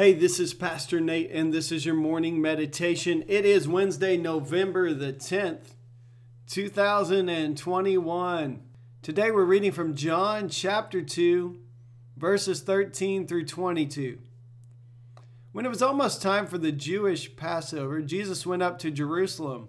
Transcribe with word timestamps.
Hey, 0.00 0.14
this 0.14 0.40
is 0.40 0.54
Pastor 0.54 0.98
Nate, 0.98 1.30
and 1.30 1.52
this 1.52 1.70
is 1.70 1.84
your 1.84 1.94
morning 1.94 2.40
meditation. 2.40 3.22
It 3.28 3.44
is 3.44 3.68
Wednesday, 3.68 4.16
November 4.16 4.94
the 4.94 5.12
10th, 5.12 5.74
2021. 6.48 8.62
Today 9.02 9.30
we're 9.30 9.44
reading 9.44 9.72
from 9.72 9.94
John 9.94 10.48
chapter 10.48 11.02
2, 11.02 11.60
verses 12.16 12.62
13 12.62 13.26
through 13.26 13.44
22. 13.44 14.20
When 15.52 15.66
it 15.66 15.68
was 15.68 15.82
almost 15.82 16.22
time 16.22 16.46
for 16.46 16.56
the 16.56 16.72
Jewish 16.72 17.36
Passover, 17.36 18.00
Jesus 18.00 18.46
went 18.46 18.62
up 18.62 18.78
to 18.78 18.90
Jerusalem. 18.90 19.68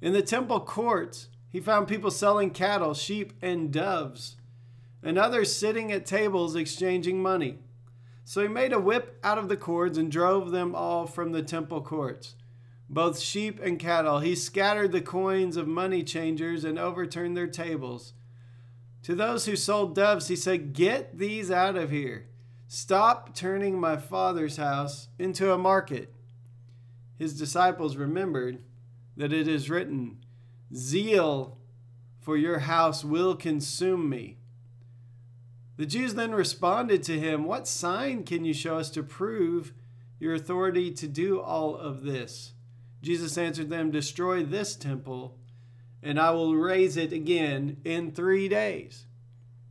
In 0.00 0.14
the 0.14 0.22
temple 0.22 0.60
courts, 0.60 1.28
he 1.50 1.60
found 1.60 1.88
people 1.88 2.10
selling 2.10 2.52
cattle, 2.52 2.94
sheep, 2.94 3.34
and 3.42 3.70
doves, 3.70 4.36
and 5.02 5.18
others 5.18 5.54
sitting 5.54 5.92
at 5.92 6.06
tables 6.06 6.56
exchanging 6.56 7.20
money. 7.20 7.58
So 8.24 8.42
he 8.42 8.48
made 8.48 8.72
a 8.72 8.80
whip 8.80 9.18
out 9.22 9.38
of 9.38 9.48
the 9.48 9.56
cords 9.56 9.98
and 9.98 10.10
drove 10.10 10.50
them 10.50 10.74
all 10.74 11.06
from 11.06 11.32
the 11.32 11.42
temple 11.42 11.82
courts, 11.82 12.36
both 12.88 13.18
sheep 13.18 13.60
and 13.60 13.78
cattle. 13.78 14.20
He 14.20 14.34
scattered 14.34 14.92
the 14.92 15.00
coins 15.00 15.56
of 15.56 15.66
money 15.66 16.02
changers 16.02 16.64
and 16.64 16.78
overturned 16.78 17.36
their 17.36 17.48
tables. 17.48 18.14
To 19.02 19.14
those 19.14 19.46
who 19.46 19.56
sold 19.56 19.94
doves, 19.94 20.28
he 20.28 20.36
said, 20.36 20.72
Get 20.72 21.18
these 21.18 21.50
out 21.50 21.76
of 21.76 21.90
here. 21.90 22.28
Stop 22.68 23.34
turning 23.34 23.78
my 23.78 23.96
father's 23.96 24.56
house 24.56 25.08
into 25.18 25.52
a 25.52 25.58
market. 25.58 26.14
His 27.18 27.38
disciples 27.38 27.96
remembered 27.96 28.62
that 29.16 29.32
it 29.32 29.46
is 29.46 29.68
written, 29.68 30.24
Zeal 30.74 31.58
for 32.20 32.36
your 32.36 32.60
house 32.60 33.04
will 33.04 33.34
consume 33.34 34.08
me. 34.08 34.38
The 35.82 35.88
Jews 35.88 36.14
then 36.14 36.30
responded 36.30 37.02
to 37.02 37.18
him, 37.18 37.42
What 37.42 37.66
sign 37.66 38.22
can 38.22 38.44
you 38.44 38.54
show 38.54 38.78
us 38.78 38.88
to 38.90 39.02
prove 39.02 39.72
your 40.20 40.32
authority 40.32 40.92
to 40.92 41.08
do 41.08 41.40
all 41.40 41.74
of 41.76 42.04
this? 42.04 42.52
Jesus 43.02 43.36
answered 43.36 43.68
them, 43.68 43.90
Destroy 43.90 44.44
this 44.44 44.76
temple, 44.76 45.36
and 46.00 46.20
I 46.20 46.30
will 46.30 46.54
raise 46.54 46.96
it 46.96 47.12
again 47.12 47.78
in 47.84 48.12
three 48.12 48.48
days. 48.48 49.06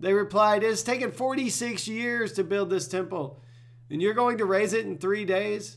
They 0.00 0.12
replied, 0.12 0.64
It 0.64 0.70
has 0.70 0.82
taken 0.82 1.12
46 1.12 1.86
years 1.86 2.32
to 2.32 2.42
build 2.42 2.70
this 2.70 2.88
temple, 2.88 3.40
and 3.88 4.02
you're 4.02 4.12
going 4.12 4.38
to 4.38 4.44
raise 4.44 4.72
it 4.72 4.86
in 4.86 4.98
three 4.98 5.24
days? 5.24 5.76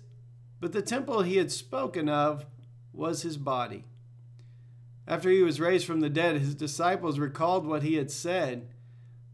But 0.59 0.71
the 0.71 0.81
temple 0.81 1.21
he 1.21 1.37
had 1.37 1.51
spoken 1.51 2.09
of 2.09 2.47
was 2.91 3.21
his 3.21 3.37
body. 3.37 3.85
After 5.07 5.29
he 5.29 5.43
was 5.43 5.61
raised 5.61 5.85
from 5.85 5.99
the 5.99 6.09
dead, 6.09 6.37
his 6.39 6.55
disciples 6.55 7.19
recalled 7.19 7.67
what 7.67 7.83
he 7.83 7.97
had 7.97 8.09
said 8.09 8.67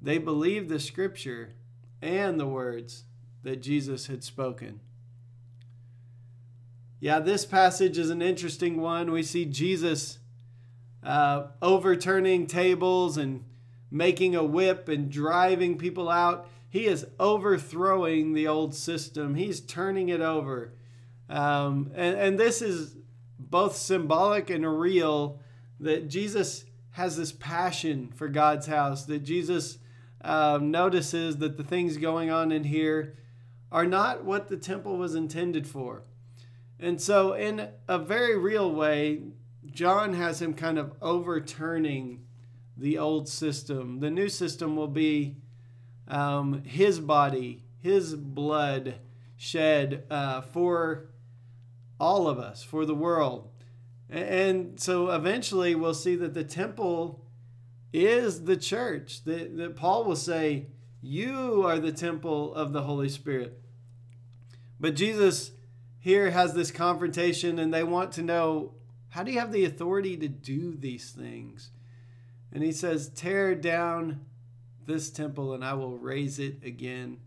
they 0.01 0.17
believed 0.17 0.69
the 0.69 0.79
scripture 0.79 1.53
and 2.01 2.39
the 2.39 2.47
words 2.47 3.03
that 3.43 3.61
Jesus 3.61 4.07
had 4.07 4.23
spoken. 4.23 4.79
Yeah, 6.99 7.19
this 7.19 7.45
passage 7.45 7.97
is 7.97 8.09
an 8.09 8.21
interesting 8.21 8.81
one. 8.81 9.11
We 9.11 9.23
see 9.23 9.45
Jesus 9.45 10.19
uh, 11.03 11.47
overturning 11.61 12.47
tables 12.47 13.17
and 13.17 13.43
making 13.89 14.35
a 14.35 14.43
whip 14.43 14.89
and 14.89 15.09
driving 15.09 15.77
people 15.77 16.09
out. 16.09 16.47
He 16.69 16.85
is 16.85 17.07
overthrowing 17.19 18.33
the 18.33 18.47
old 18.47 18.75
system, 18.75 19.35
he's 19.35 19.59
turning 19.61 20.09
it 20.09 20.21
over. 20.21 20.73
Um, 21.29 21.91
and, 21.95 22.17
and 22.17 22.39
this 22.39 22.61
is 22.61 22.95
both 23.37 23.75
symbolic 23.75 24.49
and 24.49 24.79
real 24.79 25.39
that 25.79 26.09
Jesus 26.09 26.65
has 26.91 27.15
this 27.15 27.31
passion 27.31 28.11
for 28.15 28.27
God's 28.27 28.67
house, 28.67 29.05
that 29.05 29.23
Jesus 29.23 29.77
um, 30.21 30.71
notices 30.71 31.37
that 31.37 31.57
the 31.57 31.63
things 31.63 31.97
going 31.97 32.29
on 32.29 32.51
in 32.51 32.63
here 32.65 33.17
are 33.71 33.85
not 33.85 34.23
what 34.23 34.47
the 34.47 34.57
temple 34.57 34.97
was 34.97 35.15
intended 35.15 35.67
for. 35.67 36.03
And 36.79 37.01
so, 37.01 37.33
in 37.33 37.69
a 37.87 37.99
very 37.99 38.37
real 38.37 38.71
way, 38.71 39.21
John 39.65 40.13
has 40.13 40.41
him 40.41 40.53
kind 40.53 40.79
of 40.79 40.93
overturning 41.01 42.25
the 42.77 42.97
old 42.97 43.27
system. 43.27 43.99
The 43.99 44.09
new 44.09 44.29
system 44.29 44.75
will 44.75 44.87
be 44.87 45.35
um, 46.07 46.63
his 46.63 46.99
body, 46.99 47.63
his 47.79 48.15
blood 48.15 48.95
shed 49.35 50.05
uh, 50.09 50.41
for 50.41 51.09
all 51.99 52.27
of 52.27 52.39
us, 52.39 52.63
for 52.63 52.85
the 52.85 52.95
world. 52.95 53.49
And 54.09 54.79
so 54.79 55.11
eventually 55.11 55.75
we'll 55.75 55.93
see 55.93 56.15
that 56.15 56.33
the 56.33 56.43
temple 56.43 57.23
is 57.93 58.45
the 58.45 58.57
church. 58.57 59.23
That, 59.25 59.57
that 59.57 59.75
Paul 59.75 60.05
will 60.05 60.15
say, 60.15 60.67
You 61.01 61.65
are 61.65 61.79
the 61.79 61.91
temple 61.91 62.53
of 62.53 62.73
the 62.73 62.83
Holy 62.83 63.09
Spirit. 63.09 63.59
But 64.79 64.95
Jesus 64.95 65.51
here 65.99 66.31
has 66.31 66.53
this 66.53 66.71
confrontation, 66.71 67.59
and 67.59 67.73
they 67.73 67.83
want 67.83 68.13
to 68.13 68.21
know 68.21 68.73
how 69.09 69.23
do 69.23 69.31
you 69.31 69.39
have 69.39 69.51
the 69.51 69.65
authority 69.65 70.15
to 70.17 70.27
do 70.27 70.75
these 70.75 71.11
things? 71.11 71.71
And 72.51 72.63
he 72.63 72.71
says, 72.71 73.09
Tear 73.09 73.55
down 73.55 74.25
this 74.85 75.09
temple, 75.09 75.53
and 75.53 75.63
I 75.63 75.73
will 75.73 75.97
raise 75.97 76.39
it 76.39 76.63
again 76.63 77.17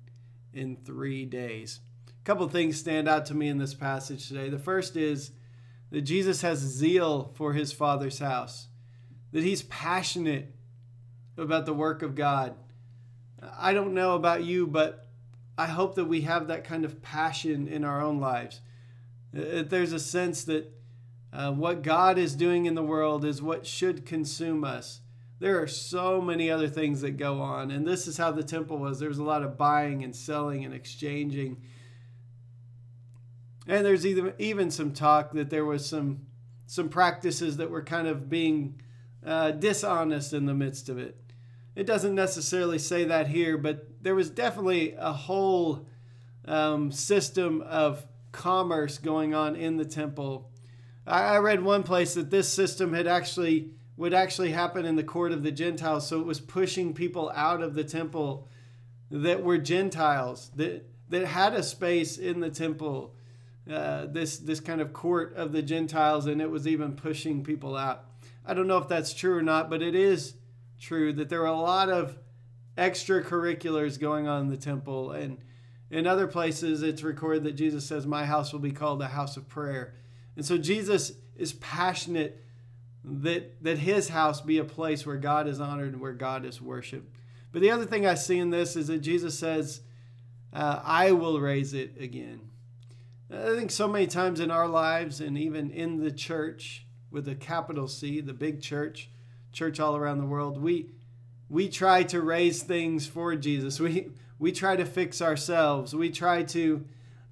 in 0.53 0.77
three 0.77 1.25
days. 1.25 1.81
A 2.09 2.25
couple 2.25 2.49
things 2.49 2.79
stand 2.79 3.09
out 3.09 3.27
to 3.27 3.35
me 3.35 3.49
in 3.49 3.59
this 3.59 3.75
passage 3.75 4.29
today. 4.29 4.49
The 4.49 4.59
first 4.59 4.97
is 4.97 5.33
that 5.91 6.03
Jesus 6.03 6.43
has 6.43 6.59
zeal 6.59 7.33
for 7.35 7.53
his 7.53 7.73
Father's 7.73 8.19
house 8.19 8.69
that 9.33 9.43
he's 9.43 9.63
passionate 9.63 10.55
about 11.37 11.67
the 11.67 11.75
work 11.75 12.03
of 12.03 12.15
God. 12.15 12.55
I 13.59 13.73
don't 13.73 13.95
know 13.95 14.15
about 14.15 14.45
you, 14.45 14.67
but 14.67 15.09
I 15.59 15.67
hope 15.67 15.97
that 15.97 16.05
we 16.05 16.23
have 16.23 16.49
that 16.49 16.65
kind 16.65 16.85
of 16.85 17.03
passion 17.03 17.67
in 17.67 17.85
our 17.85 18.01
own 18.01 18.21
lives. 18.21 18.61
There's 19.33 19.93
a 19.93 19.99
sense 19.99 20.45
that 20.45 20.73
uh, 21.33 21.53
what 21.53 21.83
God 21.83 22.19
is 22.19 22.35
doing 22.35 22.67
in 22.67 22.75
the 22.75 22.83
world 22.83 23.25
is 23.25 23.41
what 23.41 23.67
should 23.67 24.05
consume 24.05 24.65
us. 24.65 25.01
There 25.41 25.61
are 25.61 25.67
so 25.67 26.21
many 26.21 26.51
other 26.51 26.69
things 26.69 27.01
that 27.01 27.17
go 27.17 27.41
on, 27.41 27.71
and 27.71 27.87
this 27.87 28.07
is 28.07 28.17
how 28.17 28.31
the 28.31 28.45
temple 28.45 28.79
was. 28.79 29.01
There 29.01 29.09
was 29.09 29.19
a 29.19 29.25
lot 29.25 29.43
of 29.43 29.59
buying 29.59 30.05
and 30.05 30.15
selling 30.15 30.65
and 30.65 30.73
exchanging. 30.73 31.63
And 33.67 33.85
there's 33.85 34.07
even 34.07 34.35
even 34.39 34.71
some 34.71 34.93
talk 34.93 35.33
that 35.33 35.51
there 35.51 35.65
was 35.65 35.85
some 35.85 36.27
some 36.67 36.89
practices 36.89 37.57
that 37.57 37.71
were 37.71 37.83
kind 37.83 38.07
of 38.07 38.29
being 38.29 38.81
uh, 39.25 39.53
dishonest 39.53 40.33
in 40.33 40.47
the 40.47 40.55
midst 40.55 40.89
of 40.89 40.99
it. 40.99 41.17
It 41.75 41.87
doesn't 41.87 42.15
necessarily 42.15 42.79
say 42.79 43.05
that 43.05 43.29
here, 43.29 43.57
but 43.57 43.87
there 44.03 44.15
was 44.15 44.31
definitely 44.31 44.95
a 44.99 45.13
whole 45.13 45.87
um, 46.45 46.93
system 46.93 47.63
of 47.63 48.07
commerce 48.33 48.99
going 48.99 49.35
on 49.35 49.57
in 49.57 49.77
the 49.77 49.85
temple. 49.85 50.51
I, 51.07 51.23
I 51.23 51.39
read 51.39 51.63
one 51.63 51.83
place 51.83 52.15
that 52.15 52.31
this 52.31 52.53
system 52.53 52.93
had 52.93 53.07
actually 53.07 53.71
would 53.97 54.15
actually 54.15 54.51
happen 54.51 54.85
in 54.87 54.97
the 54.97 55.05
court 55.05 55.33
of 55.33 55.43
the 55.43 55.53
Gentiles, 55.53 56.09
so 56.09 56.19
it 56.19 56.27
was 56.27 56.41
pushing 56.41 56.95
people 56.95 57.31
out 57.35 57.63
of 57.63 57.75
the 57.75 57.85
temple 57.85 58.49
that 59.11 59.43
were 59.43 59.59
Gentiles 59.59 60.51
that 60.57 60.87
that 61.11 61.27
had 61.27 61.55
a 61.55 61.63
space 61.63 62.17
in 62.17 62.41
the 62.41 62.51
temple. 62.51 63.15
Uh, 63.71 64.07
this 64.07 64.39
this 64.39 64.61
kind 64.61 64.81
of 64.81 64.93
court 64.93 65.35
of 65.37 65.53
the 65.53 65.63
Gentiles, 65.63 66.27
and 66.27 66.41
it 66.41 66.51
was 66.51 66.67
even 66.67 66.95
pushing 66.95 67.45
people 67.45 67.77
out. 67.77 68.07
I 68.45 68.55
don't 68.55 68.67
know 68.67 68.79
if 68.79 68.89
that's 68.89 69.15
true 69.15 69.37
or 69.37 69.43
not, 69.43 69.71
but 69.71 69.83
it 69.83 69.95
is 69.95 70.35
true 70.81 71.13
that 71.13 71.29
there 71.29 71.43
are 71.43 71.47
a 71.47 71.61
lot 71.61 71.89
of 71.89 72.19
extracurriculars 72.77 74.01
going 74.01 74.27
on 74.27 74.43
in 74.43 74.49
the 74.49 74.57
temple. 74.57 75.13
And 75.13 75.39
in 75.91 76.07
other 76.07 76.27
places, 76.27 76.83
it's 76.83 77.03
recorded 77.03 77.45
that 77.45 77.53
Jesus 77.53 77.87
says, 77.87 78.07
My 78.07 78.25
house 78.25 78.53
will 78.53 78.61
be 78.61 78.73
called 78.73 79.01
a 79.03 79.09
house 79.09 79.37
of 79.37 79.49
prayer. 79.49 79.95
And 80.37 80.45
so 80.45 80.59
Jesus 80.59 81.13
is 81.37 81.53
passionate 81.55 82.43
that, 83.05 83.63
that 83.63 83.79
his 83.79 84.09
house 84.09 84.41
be 84.41 84.59
a 84.59 84.65
place 84.65 85.05
where 85.05 85.17
God 85.17 85.47
is 85.47 85.61
honored 85.61 85.93
and 85.93 86.01
where 86.01 86.13
God 86.13 86.45
is 86.45 86.61
worshiped. 86.61 87.15
But 87.53 87.63
the 87.63 87.71
other 87.71 87.85
thing 87.85 88.07
I 88.07 88.15
see 88.15 88.39
in 88.39 88.51
this 88.51 88.77
is 88.77 88.87
that 88.87 88.99
Jesus 88.99 89.39
says, 89.39 89.83
uh, 90.53 90.81
I 90.83 91.13
will 91.13 91.41
raise 91.41 91.75
it 91.75 92.01
again. 92.01 92.41
I 93.31 93.57
think 93.57 93.71
so 93.71 93.89
many 93.89 94.07
times 94.07 94.41
in 94.41 94.51
our 94.51 94.69
lives 94.69 95.21
and 95.21 95.39
even 95.39 95.71
in 95.71 96.03
the 96.03 96.11
church, 96.11 96.87
with 97.13 97.29
a 97.29 97.35
capital 97.35 97.87
C, 97.89 98.21
the 98.21 98.33
big 98.33 98.61
church, 98.61 99.11
church 99.53 99.79
all 99.79 99.97
around 99.97 100.19
the 100.19 100.27
world, 100.27 100.61
we 100.61 100.91
we 101.49 101.69
try 101.69 102.03
to 102.05 102.21
raise 102.21 102.63
things 102.63 103.07
for 103.07 103.37
Jesus. 103.37 103.79
We 103.79 104.09
we 104.39 104.51
try 104.51 104.75
to 104.75 104.85
fix 104.85 105.21
ourselves. 105.23 105.95
We 105.95 106.11
try 106.11 106.43
to 106.45 106.85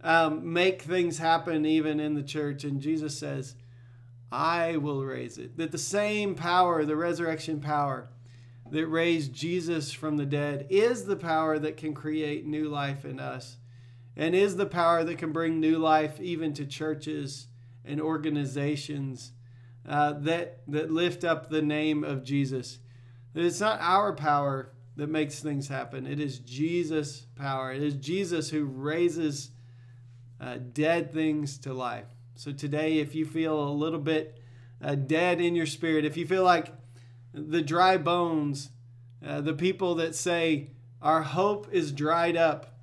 um, 0.02 0.52
make 0.52 0.82
things 0.82 1.18
happen 1.18 1.66
even 1.66 1.98
in 1.98 2.14
the 2.14 2.22
church. 2.22 2.64
And 2.64 2.80
Jesus 2.80 3.18
says, 3.18 3.54
I 4.30 4.76
will 4.76 5.04
raise 5.04 5.38
it. 5.38 5.56
That 5.56 5.72
the 5.72 5.78
same 5.78 6.34
power, 6.34 6.84
the 6.84 6.96
resurrection 6.96 7.60
power 7.60 8.08
that 8.70 8.86
raised 8.86 9.32
Jesus 9.32 9.90
from 9.90 10.16
the 10.16 10.26
dead, 10.26 10.66
is 10.70 11.04
the 11.04 11.16
power 11.16 11.58
that 11.58 11.76
can 11.76 11.94
create 11.94 12.46
new 12.46 12.68
life 12.68 13.04
in 13.04 13.18
us 13.18 13.56
and 14.16 14.34
is 14.34 14.56
the 14.56 14.66
power 14.66 15.02
that 15.02 15.18
can 15.18 15.32
bring 15.32 15.58
new 15.58 15.78
life 15.78 16.20
even 16.20 16.52
to 16.54 16.66
churches 16.66 17.48
and 17.84 18.00
organizations 18.00 19.32
uh, 19.88 20.12
that, 20.12 20.60
that 20.68 20.90
lift 20.90 21.24
up 21.24 21.48
the 21.48 21.62
name 21.62 22.04
of 22.04 22.22
Jesus. 22.22 22.78
That 23.34 23.44
it's 23.44 23.60
not 23.60 23.80
our 23.80 24.12
power 24.12 24.72
that 24.96 25.08
makes 25.08 25.40
things 25.40 25.68
happen, 25.68 26.06
it 26.06 26.20
is 26.20 26.38
Jesus' 26.38 27.26
power. 27.36 27.72
It 27.72 27.82
is 27.82 27.94
Jesus 27.94 28.50
who 28.50 28.64
raises 28.64 29.50
uh, 30.40 30.58
dead 30.72 31.12
things 31.12 31.58
to 31.58 31.72
life. 31.72 32.06
So 32.34 32.52
today, 32.52 32.98
if 32.98 33.14
you 33.14 33.24
feel 33.24 33.62
a 33.62 33.70
little 33.70 33.98
bit 33.98 34.38
uh, 34.82 34.94
dead 34.94 35.40
in 35.40 35.54
your 35.54 35.66
spirit, 35.66 36.04
if 36.04 36.16
you 36.16 36.26
feel 36.26 36.44
like 36.44 36.72
the 37.32 37.62
dry 37.62 37.96
bones, 37.96 38.70
uh, 39.24 39.40
the 39.40 39.52
people 39.52 39.94
that 39.96 40.14
say, 40.14 40.70
Our 41.02 41.22
hope 41.22 41.68
is 41.72 41.92
dried 41.92 42.36
up, 42.36 42.78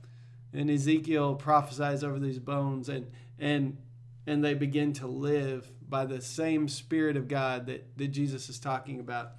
and 0.54 0.70
Ezekiel 0.70 1.36
prophesies 1.36 2.04
over 2.04 2.20
these 2.20 2.40
bones, 2.40 2.90
and, 2.90 3.12
and, 3.40 3.78
and 4.26 4.44
they 4.44 4.54
begin 4.54 4.94
to 4.94 5.08
live 5.08 5.72
by 5.90 6.06
the 6.06 6.22
same 6.22 6.68
Spirit 6.68 7.18
of 7.18 7.28
God 7.28 7.68
that, 7.68 7.98
that 7.98 8.08
Jesus 8.08 8.50
is 8.50 8.60
talking 8.60 9.00
about. 9.00 9.32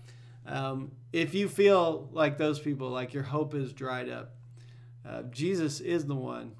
Um, 0.47 0.93
if 1.13 1.35
you 1.35 1.49
feel 1.49 2.09
like 2.13 2.39
those 2.39 2.59
people, 2.59 2.89
like 2.89 3.13
your 3.13 3.23
hope 3.25 3.55
is 3.55 3.73
dried 3.73 4.09
up, 4.09 4.35
uh, 5.07 5.23
Jesus 5.23 5.81
is 5.81 6.07
the 6.07 6.15
one 6.15 6.53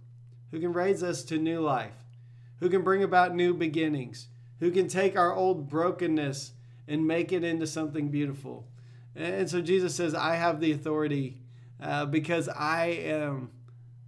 who 0.51 0.61
can 0.61 0.73
raise 0.73 1.03
us 1.03 1.23
to 1.25 1.39
new 1.39 1.61
life, 1.61 2.05
who 2.61 2.69
can 2.69 2.83
bring 2.83 3.03
about 3.03 3.35
new 3.35 3.55
beginnings, 3.55 4.29
who 4.61 4.71
can 4.71 4.89
take 4.89 5.17
our 5.17 5.35
old 5.35 5.69
brokenness 5.69 6.53
and 6.87 7.07
make 7.07 7.33
it 7.33 7.45
into 7.45 7.67
something 7.67 8.09
beautiful. 8.09 8.67
And 9.15 9.49
so 9.49 9.61
Jesus 9.61 9.95
says, 9.95 10.15
I 10.15 10.37
have 10.37 10.61
the 10.61 10.73
authority 10.73 11.39
uh, 11.81 12.07
because 12.07 12.49
I 12.49 12.87
am 12.87 13.51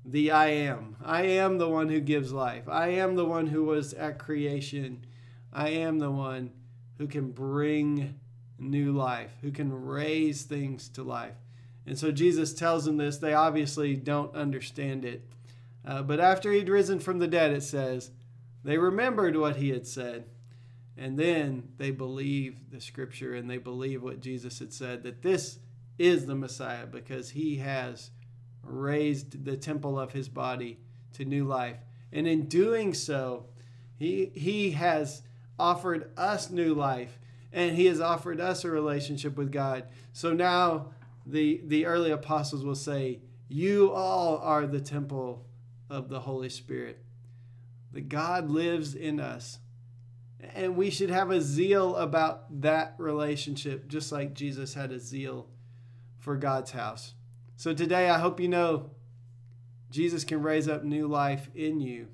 the 0.04 0.30
I 0.30 0.48
am. 0.48 0.96
I 1.04 1.22
am 1.22 1.58
the 1.58 1.68
one 1.68 1.88
who 1.88 2.00
gives 2.00 2.32
life. 2.32 2.68
I 2.68 2.88
am 2.88 3.16
the 3.16 3.24
one 3.24 3.46
who 3.46 3.64
was 3.64 3.92
at 3.92 4.18
creation. 4.18 5.04
I 5.52 5.70
am 5.70 5.98
the 5.98 6.10
one 6.10 6.50
who 6.98 7.06
can 7.06 7.32
bring 7.32 8.18
new 8.58 8.92
life, 8.92 9.30
who 9.40 9.50
can 9.50 9.72
raise 9.86 10.42
things 10.42 10.88
to 10.90 11.02
life. 11.02 11.34
And 11.86 11.98
so 11.98 12.12
Jesus 12.12 12.52
tells 12.52 12.84
them 12.84 12.98
this. 12.98 13.18
They 13.18 13.34
obviously 13.34 13.96
don't 13.96 14.34
understand 14.34 15.04
it. 15.04 15.24
Uh, 15.84 16.02
but 16.02 16.20
after 16.20 16.52
he'd 16.52 16.68
risen 16.68 17.00
from 17.00 17.18
the 17.18 17.26
dead, 17.26 17.52
it 17.52 17.62
says, 17.62 18.10
they 18.62 18.78
remembered 18.78 19.36
what 19.36 19.56
he 19.56 19.70
had 19.70 19.86
said. 19.86 20.24
And 20.96 21.18
then 21.18 21.70
they 21.78 21.90
believe 21.90 22.70
the 22.70 22.80
scripture 22.80 23.34
and 23.34 23.48
they 23.48 23.56
believe 23.56 24.02
what 24.02 24.20
Jesus 24.20 24.58
had 24.58 24.72
said 24.72 25.02
that 25.04 25.22
this 25.22 25.58
is 25.98 26.26
the 26.26 26.34
Messiah 26.34 26.86
because 26.86 27.30
he 27.30 27.56
has 27.56 28.10
raised 28.62 29.44
the 29.44 29.56
temple 29.56 29.98
of 29.98 30.12
his 30.12 30.28
body 30.28 30.78
to 31.14 31.24
new 31.24 31.44
life. 31.44 31.78
And 32.12 32.26
in 32.26 32.46
doing 32.46 32.92
so, 32.92 33.46
he, 33.98 34.30
he 34.34 34.72
has 34.72 35.22
offered 35.60 36.10
us 36.16 36.50
new 36.50 36.74
life 36.74 37.18
and 37.52 37.76
he 37.76 37.86
has 37.86 38.00
offered 38.00 38.40
us 38.40 38.64
a 38.64 38.70
relationship 38.70 39.36
with 39.36 39.52
God. 39.52 39.84
So 40.12 40.32
now 40.32 40.92
the, 41.26 41.60
the 41.64 41.86
early 41.86 42.10
apostles 42.10 42.64
will 42.64 42.74
say, 42.74 43.20
You 43.48 43.92
all 43.92 44.38
are 44.38 44.66
the 44.66 44.80
temple 44.80 45.44
of 45.88 46.08
the 46.08 46.20
Holy 46.20 46.48
Spirit. 46.48 47.04
That 47.92 48.08
God 48.08 48.50
lives 48.50 48.94
in 48.94 49.18
us. 49.18 49.58
And 50.54 50.76
we 50.76 50.90
should 50.90 51.10
have 51.10 51.30
a 51.30 51.40
zeal 51.40 51.96
about 51.96 52.62
that 52.62 52.94
relationship, 52.98 53.88
just 53.88 54.10
like 54.10 54.32
Jesus 54.32 54.74
had 54.74 54.90
a 54.90 54.98
zeal 54.98 55.48
for 56.18 56.36
God's 56.36 56.70
house. 56.70 57.14
So 57.56 57.74
today, 57.74 58.08
I 58.08 58.18
hope 58.18 58.40
you 58.40 58.48
know 58.48 58.90
Jesus 59.90 60.24
can 60.24 60.42
raise 60.42 60.66
up 60.68 60.82
new 60.82 61.06
life 61.08 61.50
in 61.54 61.80
you, 61.80 62.06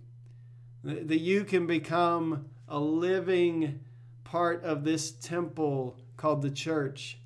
that 0.83 1.21
you 1.21 1.45
can 1.45 1.67
become 1.67 2.47
a 2.69 2.79
living 2.79 3.81
part 4.25 4.65
of 4.65 4.85
this 4.85 5.11
temple 5.11 5.97
called 6.17 6.43
the 6.43 6.51
church 6.51 7.19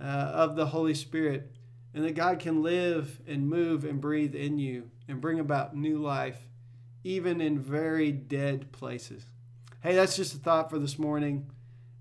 uh, 0.00 0.04
of 0.04 0.56
the 0.56 0.66
Holy 0.66 0.94
Spirit, 0.94 1.50
and 1.94 2.04
that 2.04 2.14
God 2.14 2.38
can 2.38 2.62
live 2.62 3.20
and 3.26 3.48
move 3.48 3.84
and 3.84 4.00
breathe 4.00 4.34
in 4.34 4.58
you 4.58 4.90
and 5.08 5.20
bring 5.20 5.38
about 5.38 5.76
new 5.76 5.98
life, 5.98 6.38
even 7.04 7.40
in 7.40 7.58
very 7.58 8.12
dead 8.12 8.72
places. 8.72 9.24
Hey, 9.82 9.94
that's 9.94 10.16
just 10.16 10.34
a 10.34 10.38
thought 10.38 10.70
for 10.70 10.78
this 10.78 10.98
morning, 10.98 11.46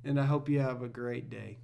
and 0.03 0.19
I 0.19 0.25
hope 0.25 0.49
you 0.49 0.59
have 0.59 0.81
a 0.81 0.87
great 0.87 1.29
day. 1.29 1.57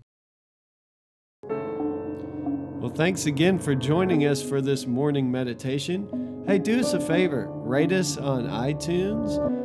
Well, 1.43 2.93
thanks 2.93 3.25
again 3.25 3.57
for 3.57 3.73
joining 3.73 4.25
us 4.27 4.43
for 4.43 4.61
this 4.61 4.85
morning 4.85 5.31
meditation. 5.31 6.43
Hey, 6.45 6.59
do 6.59 6.79
us 6.79 6.93
a 6.93 6.99
favor 6.99 7.47
rate 7.49 7.91
us 7.91 8.17
on 8.17 8.47
iTunes 8.47 9.64